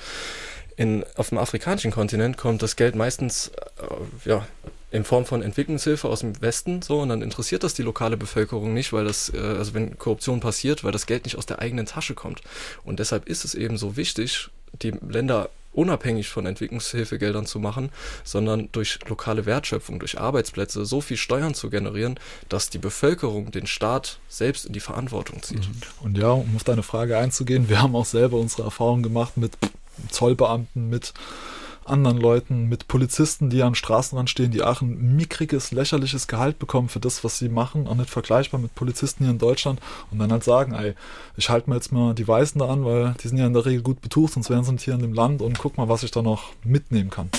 [0.79, 4.47] in, auf dem afrikanischen Kontinent kommt das Geld meistens äh, ja,
[4.93, 8.73] in Form von Entwicklungshilfe aus dem Westen so und dann interessiert das die lokale Bevölkerung
[8.75, 11.87] nicht, weil das, äh, also wenn Korruption passiert, weil das Geld nicht aus der eigenen
[11.87, 12.43] Tasche kommt.
[12.85, 17.91] Und deshalb ist es eben so wichtig, die Länder unabhängig von Entwicklungshilfegeldern zu machen,
[18.23, 23.67] sondern durch lokale Wertschöpfung, durch Arbeitsplätze so viel Steuern zu generieren, dass die Bevölkerung den
[23.67, 25.69] Staat selbst in die Verantwortung zieht.
[25.69, 25.83] Mhm.
[26.03, 29.53] Und ja, um auf deine Frage einzugehen, wir haben auch selber unsere Erfahrungen gemacht mit
[30.11, 31.13] Zollbeamten, mit
[31.89, 36.89] anderen Leuten, mit Polizisten, die am Straßenrand stehen, die auch ein mickriges, lächerliches Gehalt bekommen
[36.89, 39.81] für das, was sie machen, auch nicht vergleichbar mit Polizisten hier in Deutschland
[40.11, 40.95] und dann halt sagen, ey,
[41.37, 43.67] ich halte mir jetzt mal die Weißen da an, weil die sind ja in der
[43.67, 46.03] Regel gut betucht, sonst wären sie nicht hier in dem Land und guck mal, was
[46.03, 47.31] ich da noch mitnehmen kann.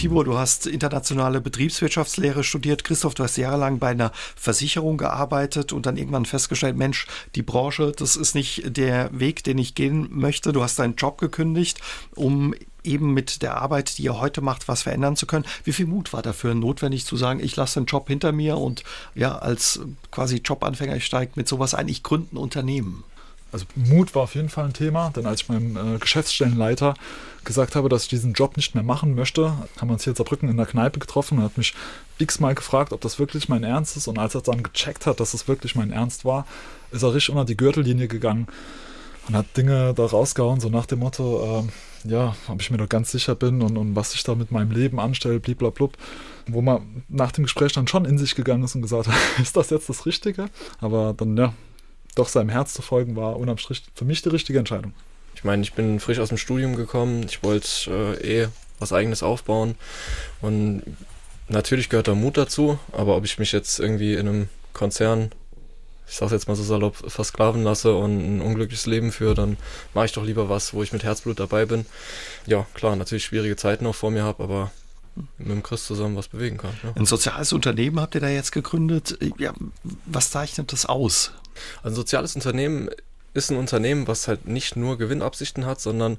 [0.00, 2.84] Tibor, du hast internationale Betriebswirtschaftslehre studiert.
[2.84, 7.92] Christoph, du hast jahrelang bei einer Versicherung gearbeitet und dann irgendwann festgestellt, Mensch, die Branche,
[7.94, 10.54] das ist nicht der Weg, den ich gehen möchte.
[10.54, 11.82] Du hast deinen Job gekündigt,
[12.14, 15.44] um eben mit der Arbeit, die ihr heute macht, was verändern zu können.
[15.64, 18.84] Wie viel Mut war dafür notwendig zu sagen, ich lasse den Job hinter mir und
[19.14, 23.04] ja, als quasi Jobanfänger, ich steige mit sowas ein, ich gründe ein Unternehmen?
[23.52, 26.94] Also Mut war auf jeden Fall ein Thema, denn als ich meinem äh, Geschäftsstellenleiter
[27.44, 30.16] gesagt habe, dass ich diesen Job nicht mehr machen möchte, haben wir uns hier in
[30.16, 31.74] Saarbrücken in der Kneipe getroffen und hat mich
[32.18, 34.08] x-mal gefragt, ob das wirklich mein Ernst ist.
[34.08, 36.46] Und als er dann gecheckt hat, dass es wirklich mein Ernst war,
[36.90, 38.46] ist er richtig unter die Gürtellinie gegangen
[39.28, 41.64] und hat Dinge da rausgehauen, so nach dem Motto,
[42.04, 44.50] äh, ja, ob ich mir doch ganz sicher bin und, und was ich da mit
[44.50, 45.96] meinem Leben anstelle, bliblablub.
[46.46, 49.56] Wo man nach dem Gespräch dann schon in sich gegangen ist und gesagt hat, ist
[49.56, 50.48] das jetzt das Richtige?
[50.80, 51.52] Aber dann, ja,
[52.14, 54.92] doch seinem Herz zu folgen, war unterm Strich für mich die richtige Entscheidung.
[55.34, 59.22] Ich meine, ich bin frisch aus dem Studium gekommen, ich wollte äh, eh was eigenes
[59.22, 59.74] aufbauen
[60.40, 60.82] und
[61.48, 65.30] natürlich gehört da Mut dazu, aber ob ich mich jetzt irgendwie in einem Konzern,
[66.08, 69.56] ich sag's jetzt mal so salopp, versklaven lasse und ein unglückliches Leben führe, dann
[69.94, 71.86] mache ich doch lieber was, wo ich mit Herzblut dabei bin.
[72.46, 74.72] Ja, klar, natürlich schwierige Zeiten auch vor mir habe, aber
[75.38, 76.72] mit dem Chris zusammen was bewegen kann.
[76.82, 76.92] Ja.
[76.94, 79.18] Ein soziales Unternehmen habt ihr da jetzt gegründet.
[79.38, 79.52] Ja,
[80.06, 81.32] was zeichnet das aus?
[81.82, 82.90] Also ein soziales Unternehmen
[83.32, 86.18] ist ein Unternehmen, was halt nicht nur Gewinnabsichten hat, sondern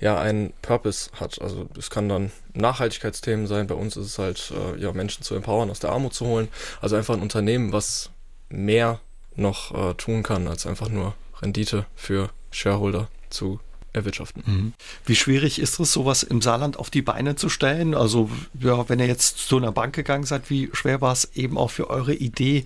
[0.00, 1.40] ja einen Purpose hat.
[1.40, 3.66] Also es kann dann Nachhaltigkeitsthemen sein.
[3.66, 6.48] Bei uns ist es halt äh, ja Menschen zu empowern, aus der Armut zu holen.
[6.80, 8.10] Also einfach ein Unternehmen, was
[8.48, 9.00] mehr
[9.34, 13.58] noch äh, tun kann, als einfach nur Rendite für Shareholder zu
[13.92, 14.42] erwirtschaften.
[14.46, 14.72] Mhm.
[15.04, 17.94] Wie schwierig ist es, sowas im Saarland auf die Beine zu stellen?
[17.94, 21.58] Also, ja, wenn ihr jetzt zu einer Bank gegangen seid, wie schwer war es eben
[21.58, 22.64] auch für eure Idee,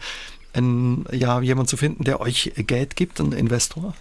[0.56, 3.94] ein, ja, jemanden zu finden, der euch Geld gibt, ein Investor?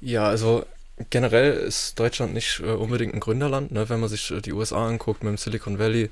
[0.00, 0.64] Ja, also
[1.10, 3.72] generell ist Deutschland nicht äh, unbedingt ein Gründerland.
[3.72, 3.88] Ne?
[3.88, 6.10] Wenn man sich äh, die USA anguckt mit dem Silicon Valley,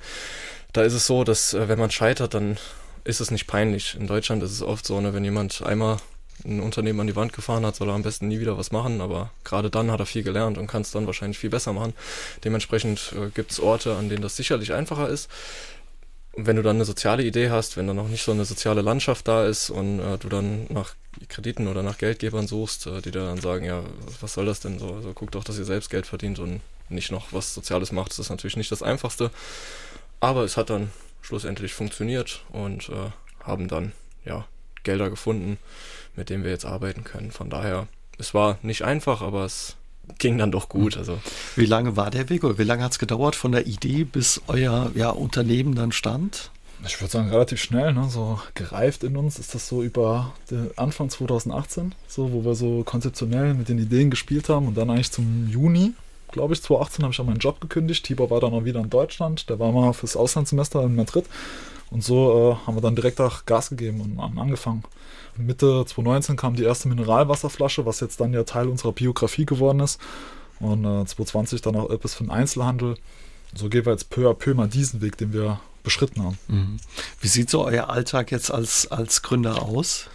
[0.73, 2.59] da ist es so, dass äh, wenn man scheitert, dann
[3.05, 3.97] ist es nicht peinlich.
[3.99, 5.99] In Deutschland ist es oft so, ne, wenn jemand einmal
[6.45, 9.01] ein Unternehmen an die Wand gefahren hat, soll er am besten nie wieder was machen,
[9.01, 11.93] aber gerade dann hat er viel gelernt und kann es dann wahrscheinlich viel besser machen.
[12.45, 15.29] Dementsprechend äh, gibt es Orte, an denen das sicherlich einfacher ist.
[16.33, 18.83] Und wenn du dann eine soziale Idee hast, wenn dann noch nicht so eine soziale
[18.83, 20.95] Landschaft da ist und äh, du dann nach
[21.29, 23.83] Krediten oder nach Geldgebern suchst, äh, die dir dann sagen, ja,
[24.21, 24.95] was soll das denn so?
[24.95, 28.13] Also guck doch, dass ihr selbst Geld verdient und nicht noch was Soziales macht.
[28.13, 29.31] Das ist natürlich nicht das Einfachste.
[30.21, 33.11] Aber es hat dann schlussendlich funktioniert und äh,
[33.43, 33.93] haben dann
[34.25, 34.47] ja
[34.83, 35.59] Gelder gefunden,
[36.15, 37.33] mit denen wir jetzt arbeiten können.
[37.33, 37.89] Von daher,
[38.19, 39.77] es war nicht einfach, aber es
[40.19, 40.97] ging dann doch gut.
[40.97, 41.19] Also.
[41.57, 44.41] Wie lange war der Weg oder wie lange hat es gedauert von der Idee bis
[44.49, 46.51] euer ja, Unternehmen dann stand?
[46.87, 48.09] Ich würde sagen, relativ schnell, ne?
[48.09, 50.33] so gereift in uns ist das so über
[50.77, 55.13] Anfang 2018, so, wo wir so konzeptionell mit den Ideen gespielt haben und dann eigentlich
[55.13, 55.93] zum Juni,
[56.33, 58.07] glaube ich, 2018 habe ich auch meinen Job gekündigt.
[58.07, 61.27] Tibor war dann auch wieder in Deutschland, der war mal fürs Auslandssemester in Madrid
[61.91, 64.85] und so äh, haben wir dann direkt auch Gas gegeben und haben angefangen.
[65.37, 70.01] Mitte 2019 kam die erste Mineralwasserflasche, was jetzt dann ja Teil unserer Biografie geworden ist.
[70.61, 72.97] Und äh, 2020 dann auch etwas für den Einzelhandel.
[73.55, 76.39] So gehen wir jetzt peu à peu mal diesen Weg, den wir beschritten haben.
[76.49, 76.77] Mhm.
[77.21, 80.07] Wie sieht so euer Alltag jetzt als, als Gründer aus?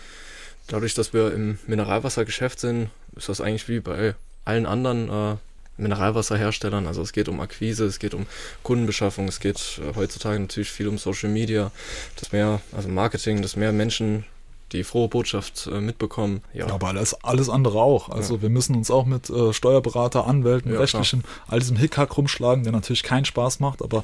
[0.68, 5.36] Dadurch, dass wir im Mineralwassergeschäft sind, ist das eigentlich wie bei allen anderen äh,
[5.78, 6.88] Mineralwasserherstellern.
[6.88, 8.26] Also es geht um Akquise, es geht um
[8.64, 11.72] Kundenbeschaffung, es geht äh, heutzutage natürlich viel um Social Media,
[12.20, 14.26] das mehr, also Marketing, dass mehr Menschen
[14.72, 16.42] die frohe Botschaft äh, mitbekommen.
[16.54, 16.68] Ja.
[16.70, 18.10] aber alles, alles andere auch.
[18.10, 18.42] Also ja.
[18.44, 22.74] wir müssen uns auch mit äh, Steuerberater, Anwälten, ja, rechtlichen, all diesem Hickhack rumschlagen, der
[22.74, 24.04] natürlich keinen Spaß macht, aber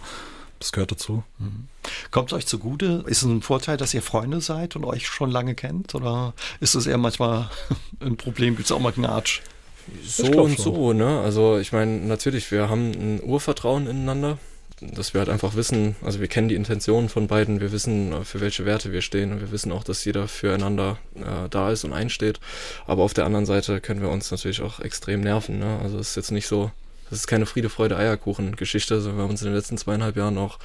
[0.60, 1.24] das gehört dazu.
[1.39, 1.67] Mhm.
[2.12, 3.04] Kommt es euch zugute?
[3.08, 5.95] Ist es ein Vorteil, dass ihr Freunde seid und euch schon lange kennt?
[5.95, 7.50] Oder ist es eher manchmal
[8.00, 8.56] ein Problem?
[8.56, 9.41] Gibt es auch mal Gnatsch?
[10.06, 11.21] So und so, ne?
[11.21, 14.38] Also ich meine, natürlich, wir haben ein Urvertrauen ineinander
[14.82, 18.24] dass wir halt einfach wissen, also wir kennen die Intentionen von beiden, wir wissen, äh,
[18.24, 21.84] für welche Werte wir stehen und wir wissen auch, dass jeder füreinander äh, da ist
[21.84, 22.39] und einsteht.
[22.88, 25.60] Aber auf der anderen Seite können wir uns natürlich auch extrem nerven.
[25.60, 25.80] Ne?
[25.82, 26.72] Also es ist jetzt nicht so,
[27.12, 28.93] das ist keine Friede, Freude, Eierkuchen-Geschichte.
[28.93, 30.60] Also wir haben uns in den letzten zweieinhalb Jahren auch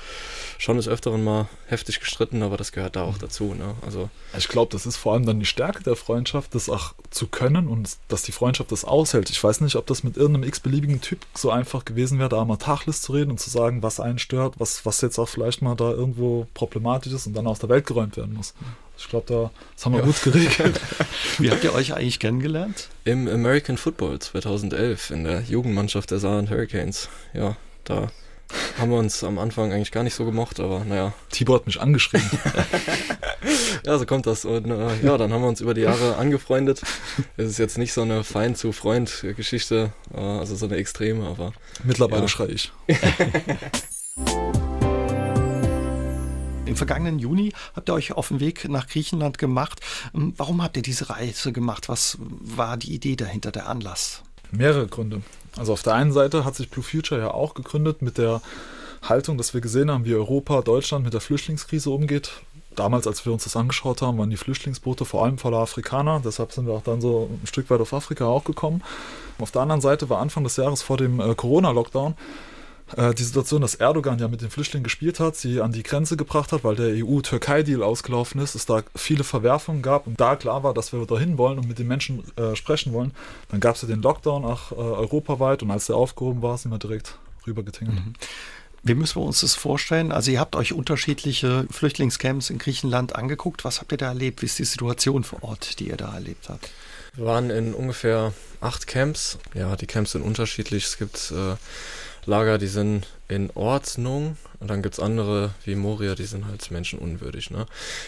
[0.59, 3.53] schon des Öfteren mal heftig gestritten, aber das gehört da auch dazu.
[3.55, 3.75] Ne?
[3.85, 7.27] Also ich glaube, das ist vor allem dann die Stärke der Freundschaft, das auch zu
[7.27, 9.29] können und dass die Freundschaft das aushält.
[9.29, 12.59] Ich weiß nicht, ob das mit irgendeinem x-beliebigen Typ so einfach gewesen wäre, da mal
[12.59, 15.75] Tachlist zu reden und zu sagen, was einen stört, was, was jetzt auch vielleicht mal
[15.75, 18.55] da irgendwo problematisch ist und dann aus der Welt geräumt werden muss.
[18.99, 20.07] Ich glaube, da, das haben wir ja.
[20.07, 20.81] gut geregelt.
[21.39, 22.89] Wie habt ihr euch eigentlich kennengelernt?
[23.05, 27.09] Im American Football 2011 in der Jugendmannschaft der Saarland Hurricanes.
[27.35, 28.11] Ja, da
[28.79, 31.13] haben wir uns am Anfang eigentlich gar nicht so gemocht, aber naja.
[31.31, 32.29] Tibor hat mich angeschrieben.
[33.85, 34.45] ja, so kommt das.
[34.45, 36.83] Und äh, ja, dann haben wir uns über die Jahre angefreundet.
[37.37, 41.53] Es ist jetzt nicht so eine Feind zu Freund-Geschichte, äh, also so eine extreme, aber.
[41.85, 42.29] Mittlerweile ja.
[42.29, 42.73] schrei ich.
[46.67, 49.81] Im vergangenen Juni habt ihr euch auf den Weg nach Griechenland gemacht.
[50.15, 51.89] Ähm, warum habt ihr diese Reise gemacht?
[51.89, 54.23] Was war die Idee dahinter, der Anlass?
[54.51, 55.23] Mehrere Gründe.
[55.57, 58.43] Also auf der einen Seite hat sich Blue Future ja auch gegründet mit der
[59.03, 62.33] Haltung, dass wir gesehen haben, wie Europa, Deutschland mit der Flüchtlingskrise umgeht.
[62.75, 66.21] damals, als wir uns das angeschaut haben, waren die Flüchtlingsboote vor allem voller Afrikaner.
[66.23, 68.83] Deshalb sind wir auch dann so ein Stück weit auf Afrika auch gekommen.
[69.39, 72.15] Auf der anderen Seite war Anfang des Jahres vor dem äh, Corona-Lockdown
[72.95, 76.53] die Situation, dass Erdogan ja mit den Flüchtlingen gespielt hat, sie an die Grenze gebracht
[76.53, 80.73] hat, weil der EU-Türkei-Deal ausgelaufen ist, es da viele Verwerfungen gab und da klar war,
[80.73, 83.13] dass wir dahin wollen und mit den Menschen äh, sprechen wollen.
[83.49, 86.71] Dann gab es ja den Lockdown auch äh, europaweit und als der aufgehoben war, sind
[86.71, 87.97] wir direkt rübergetingelt.
[87.97, 88.15] Mhm.
[88.87, 90.13] Wie müssen wir uns das vorstellen?
[90.13, 93.65] Also ihr habt euch unterschiedliche Flüchtlingscamps in Griechenland angeguckt.
[93.65, 94.43] Was habt ihr da erlebt?
[94.43, 96.71] Wie ist die Situation vor Ort, die ihr da erlebt habt?
[97.15, 99.39] Wir waren in ungefähr acht Camps.
[99.55, 100.85] Ja, die Camps sind unterschiedlich.
[100.85, 101.57] Es gibt äh,
[102.27, 107.51] Lager, die sind in Ordnung und dann gibt's andere wie Moria, die sind halt menschenunwürdig.
[107.51, 107.67] Ne?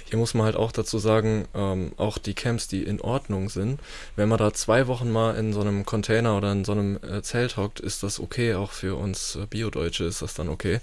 [0.09, 3.81] Hier muss man halt auch dazu sagen, ähm, auch die Camps, die in Ordnung sind,
[4.17, 7.23] wenn man da zwei Wochen mal in so einem Container oder in so einem äh,
[7.23, 10.81] Zelt hockt, ist das okay, auch für uns äh, Biodeutsche ist das dann okay.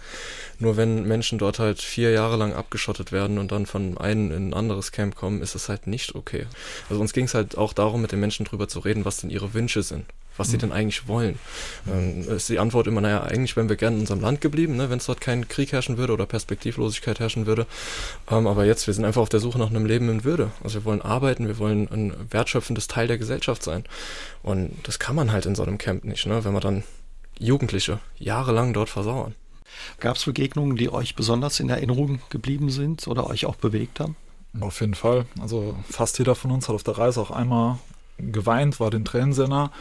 [0.59, 4.49] Nur wenn Menschen dort halt vier Jahre lang abgeschottet werden und dann von einem in
[4.49, 6.45] ein anderes Camp kommen, ist das halt nicht okay.
[6.89, 9.53] Also uns ging's halt auch darum, mit den Menschen drüber zu reden, was denn ihre
[9.53, 10.05] Wünsche sind
[10.37, 10.61] was sie mhm.
[10.61, 11.39] denn eigentlich wollen.
[11.87, 14.89] Ähm, ist die Antwort immer, naja, eigentlich wären wir gerne in unserem Land geblieben, ne,
[14.89, 17.65] wenn es dort kein Krieg herrschen würde oder Perspektivlosigkeit herrschen würde.
[18.29, 20.51] Ähm, aber jetzt, wir sind einfach auf der Suche nach einem Leben in Würde.
[20.63, 23.85] Also wir wollen arbeiten, wir wollen ein wertschöpfendes Teil der Gesellschaft sein.
[24.43, 26.83] Und das kann man halt in so einem Camp nicht, ne, wenn man dann
[27.39, 29.35] Jugendliche jahrelang dort versauern.
[29.99, 34.15] Gab es Begegnungen, die euch besonders in Erinnerung geblieben sind oder euch auch bewegt haben?
[34.59, 35.25] Auf jeden Fall.
[35.41, 37.77] Also fast jeder von uns hat auf der Reise auch einmal
[38.17, 39.71] geweint, war den Tränen sehr nah.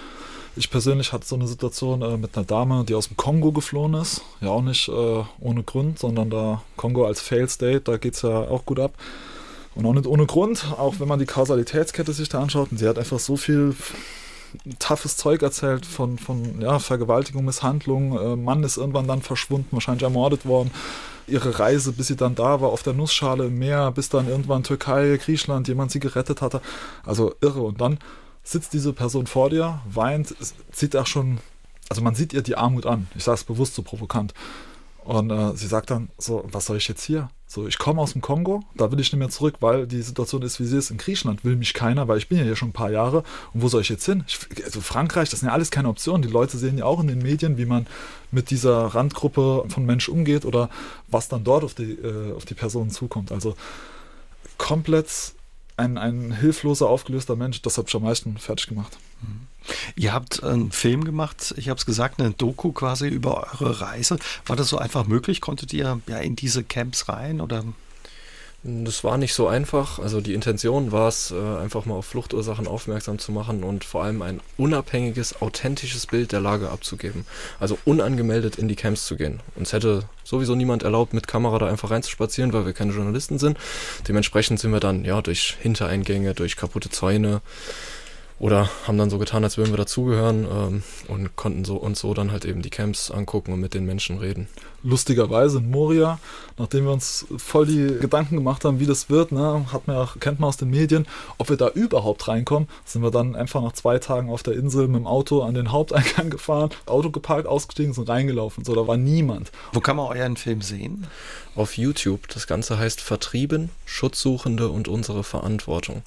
[0.56, 3.94] Ich persönlich hatte so eine Situation äh, mit einer Dame, die aus dem Kongo geflohen
[3.94, 4.22] ist.
[4.40, 8.22] Ja, auch nicht äh, ohne Grund, sondern da Kongo als Fail State, da geht es
[8.22, 8.94] ja auch gut ab.
[9.74, 12.70] Und auch nicht ohne Grund, auch wenn man die Kausalitätskette sich da anschaut.
[12.70, 13.74] Und sie hat einfach so viel
[14.78, 18.16] toughes Zeug erzählt von, von ja, Vergewaltigung, Misshandlung.
[18.16, 20.70] Äh, Mann ist irgendwann dann verschwunden, wahrscheinlich ermordet worden.
[21.26, 24.62] Ihre Reise, bis sie dann da war, auf der Nussschale im Meer, bis dann irgendwann
[24.62, 26.60] Türkei, Griechenland, jemand sie gerettet hatte.
[27.04, 27.62] Also irre.
[27.62, 27.98] Und dann
[28.44, 30.35] sitzt diese Person vor dir, weint,
[30.70, 31.38] sieht auch schon,
[31.88, 33.09] also man sieht ihr die Armut an.
[33.16, 34.35] Ich sage es bewusst so provokant.
[35.04, 37.28] Und äh, sie sagt dann so, was soll ich jetzt hier?
[37.46, 40.40] So, ich komme aus dem Kongo, da will ich nicht mehr zurück, weil die Situation
[40.42, 40.90] ist, wie sie ist.
[40.90, 43.18] In Griechenland will mich keiner, weil ich bin ja hier schon ein paar Jahre.
[43.52, 44.24] Und wo soll ich jetzt hin?
[44.26, 46.22] Ich, also Frankreich, das sind ja alles keine Optionen.
[46.22, 47.87] Die Leute sehen ja auch in den Medien, wie man
[48.30, 50.70] mit dieser Randgruppe von Menschen umgeht oder
[51.09, 53.30] was dann dort auf die, äh, auf die Personen zukommt.
[53.30, 53.57] Also
[54.57, 55.35] komplett
[55.76, 57.62] ein, ein hilfloser, aufgelöster Mensch.
[57.62, 58.96] Das hat mich am meisten fertig gemacht.
[59.22, 59.46] Mhm.
[59.96, 64.18] Ihr habt einen Film gemacht, ich habe es gesagt, eine Doku quasi über eure Reise.
[64.46, 65.40] War das so einfach möglich?
[65.40, 67.64] Konntet ihr ja in diese Camps rein oder
[68.66, 69.98] das war nicht so einfach.
[69.98, 74.05] Also die Intention war es, äh, einfach mal auf Fluchtursachen aufmerksam zu machen und vor
[74.05, 77.27] allem ein unabhängiges, authentisches Bild der Lage abzugeben.
[77.61, 79.40] Also unangemeldet in die Camps zu gehen.
[79.55, 83.59] Uns hätte sowieso niemand erlaubt, mit Kamera da einfach reinzuspazieren, weil wir keine Journalisten sind.
[84.09, 87.42] Dementsprechend sind wir dann ja durch Hintereingänge, durch kaputte Zäune,
[88.38, 92.14] oder haben dann so getan, als würden wir dazugehören ähm, und konnten so uns so
[92.14, 94.49] dann halt eben die Camps angucken und mit den Menschen reden.
[94.83, 96.18] Lustigerweise in Moria,
[96.59, 100.18] nachdem wir uns voll die Gedanken gemacht haben, wie das wird, ne, hat man auch,
[100.18, 101.07] kennt man aus den Medien,
[101.38, 104.88] ob wir da überhaupt reinkommen, sind wir dann einfach nach zwei Tagen auf der Insel
[104.88, 108.64] mit dem Auto an den Haupteingang gefahren, Auto geparkt, ausgestiegen, sind reingelaufen.
[108.64, 109.53] So, da war niemand.
[109.73, 111.07] Wo kann man euren Film sehen?
[111.55, 112.29] Auf YouTube.
[112.29, 116.03] Das Ganze heißt Vertrieben, Schutzsuchende und unsere Verantwortung.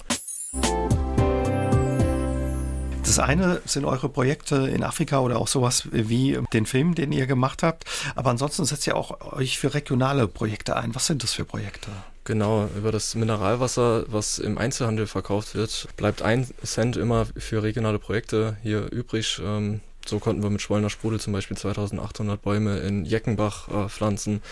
[3.08, 7.26] Das eine sind eure Projekte in Afrika oder auch sowas wie den Film, den ihr
[7.26, 7.84] gemacht habt.
[8.14, 10.94] Aber ansonsten setzt ihr auch euch für regionale Projekte ein.
[10.94, 11.88] Was sind das für Projekte?
[12.24, 17.98] Genau, über das Mineralwasser, was im Einzelhandel verkauft wird, bleibt ein Cent immer für regionale
[17.98, 19.40] Projekte hier übrig.
[19.42, 24.42] Ähm, so konnten wir mit Schwollner Sprudel zum Beispiel 2800 Bäume in Jeckenbach äh, pflanzen.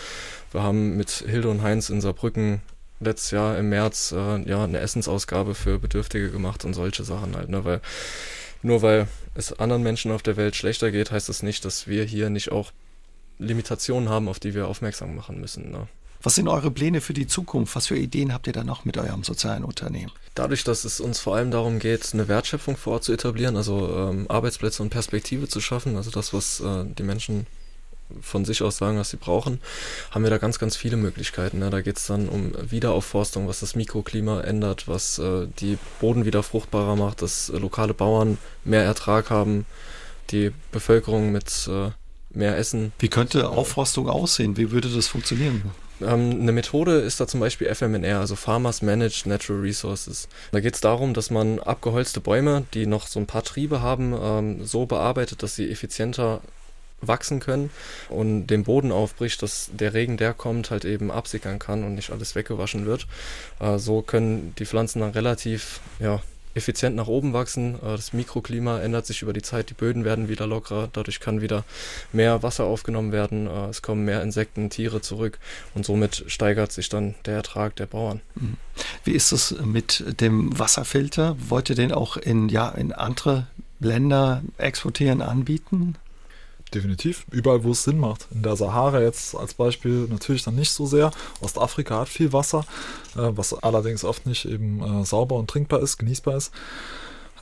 [0.51, 2.63] Wir haben mit Hilde und Heinz in Saarbrücken
[2.99, 7.49] letztes Jahr im März äh, ja eine Essensausgabe für Bedürftige gemacht und solche Sachen halt,
[7.49, 7.81] ne, weil
[8.61, 12.03] nur weil es anderen Menschen auf der Welt schlechter geht, heißt das nicht, dass wir
[12.03, 12.71] hier nicht auch
[13.39, 15.71] Limitationen haben, auf die wir aufmerksam machen müssen.
[15.71, 15.87] Ne?
[16.23, 17.75] Was sind eure Pläne für die Zukunft?
[17.75, 20.11] Was für Ideen habt ihr da noch mit eurem sozialen Unternehmen?
[20.33, 23.95] Dadurch, dass es uns vor allem darum geht, eine Wertschöpfung vor Ort zu etablieren, also
[23.95, 27.45] ähm, Arbeitsplätze und Perspektive zu schaffen, also das, was äh, die Menschen
[28.21, 29.59] von sich aus sagen, was sie brauchen,
[30.11, 31.59] haben wir da ganz, ganz viele Möglichkeiten.
[31.59, 31.69] Ne?
[31.69, 36.43] Da geht es dann um Wiederaufforstung, was das Mikroklima ändert, was äh, die Boden wieder
[36.43, 39.65] fruchtbarer macht, dass äh, lokale Bauern mehr Ertrag haben,
[40.31, 41.91] die Bevölkerung mit äh,
[42.31, 42.91] mehr Essen.
[42.99, 44.57] Wie könnte Aufforstung aussehen?
[44.57, 45.63] Wie würde das funktionieren?
[46.01, 50.27] Ähm, eine Methode ist da zum Beispiel FMNR, also Farmers Managed Natural Resources.
[50.51, 54.15] Da geht es darum, dass man abgeholzte Bäume, die noch so ein paar Triebe haben,
[54.19, 56.41] ähm, so bearbeitet, dass sie effizienter
[57.01, 57.69] wachsen können
[58.09, 62.11] und den Boden aufbricht, dass der Regen, der kommt, halt eben absickern kann und nicht
[62.11, 63.07] alles weggewaschen wird.
[63.59, 66.21] Äh, so können die Pflanzen dann relativ ja,
[66.57, 67.75] effizient nach oben wachsen.
[67.75, 71.39] Äh, das Mikroklima ändert sich über die Zeit, die Böden werden wieder lockerer, dadurch kann
[71.39, 71.63] wieder
[72.11, 75.39] mehr Wasser aufgenommen werden, äh, es kommen mehr Insekten, Tiere zurück
[75.75, 78.21] und somit steigert sich dann der Ertrag der Bauern.
[78.35, 78.57] Mhm.
[79.03, 81.37] Wie ist es mit dem Wasserfilter?
[81.47, 83.47] Wollt ihr den auch in, ja, in andere
[83.79, 85.95] Länder exportieren, anbieten?
[86.69, 87.25] Definitiv.
[87.31, 88.27] Überall, wo es Sinn macht.
[88.31, 91.11] In der Sahara jetzt als Beispiel natürlich dann nicht so sehr.
[91.41, 92.65] Ostafrika hat viel Wasser,
[93.15, 96.51] äh, was allerdings oft nicht eben äh, sauber und trinkbar ist, genießbar ist.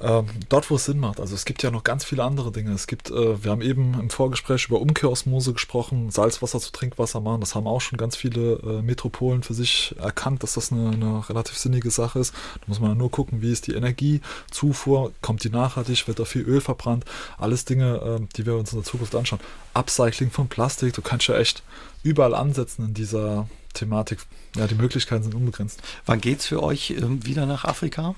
[0.01, 1.19] Ähm, dort, wo es Sinn macht.
[1.19, 2.71] Also es gibt ja noch ganz viele andere Dinge.
[2.73, 7.39] Es gibt, äh, wir haben eben im Vorgespräch über Umkehrosmose gesprochen, Salzwasser zu Trinkwasser machen.
[7.39, 11.29] Das haben auch schon ganz viele äh, Metropolen für sich erkannt, dass das eine, eine
[11.29, 12.34] relativ sinnige Sache ist.
[12.34, 16.41] Da muss man nur gucken, wie ist die Energiezufuhr, kommt die nachhaltig, wird da viel
[16.41, 17.05] Öl verbrannt.
[17.38, 19.39] Alles Dinge, äh, die wir uns in der Zukunft anschauen.
[19.73, 21.63] Upcycling von Plastik, du kannst ja echt
[22.03, 24.19] überall ansetzen in dieser Thematik.
[24.55, 25.81] Ja, die Möglichkeiten sind unbegrenzt.
[26.05, 28.15] Wann geht's für euch ähm, wieder nach Afrika?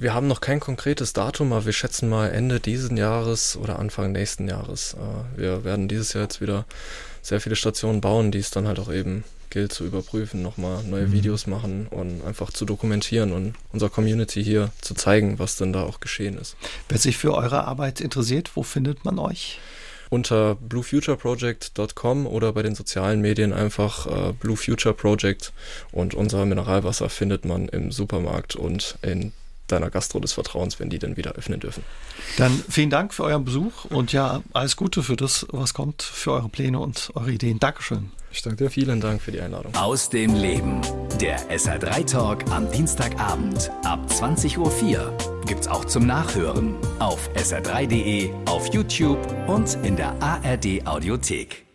[0.00, 4.12] Wir haben noch kein konkretes Datum, aber wir schätzen mal Ende diesen Jahres oder Anfang
[4.12, 4.94] nächsten Jahres.
[4.94, 6.64] Äh, wir werden dieses Jahr jetzt wieder
[7.20, 11.08] sehr viele Stationen bauen, die es dann halt auch eben gilt zu überprüfen, nochmal neue
[11.08, 11.12] mhm.
[11.12, 15.82] Videos machen und einfach zu dokumentieren und unserer Community hier zu zeigen, was denn da
[15.82, 16.56] auch geschehen ist.
[16.88, 19.58] Wer sich für eure Arbeit interessiert, wo findet man euch?
[20.08, 25.52] Unter bluefutureproject.com oder bei den sozialen Medien einfach äh, Blue Future Project
[25.92, 29.32] und unser Mineralwasser findet man im Supermarkt und in
[29.72, 31.82] deiner Gastro des Vertrauens, wenn die dann wieder öffnen dürfen.
[32.36, 36.32] Dann vielen Dank für euren Besuch und ja, alles Gute für das, was kommt, für
[36.32, 37.58] eure Pläne und eure Ideen.
[37.58, 38.10] Dankeschön.
[38.32, 38.70] Ich danke dir.
[38.70, 39.74] Vielen Dank für die Einladung.
[39.74, 40.80] Aus dem Leben.
[41.20, 48.72] Der SR3 Talk am Dienstagabend ab 20.04 Uhr gibt's auch zum Nachhören auf sr3.de, auf
[48.72, 51.69] YouTube und in der ARD Audiothek.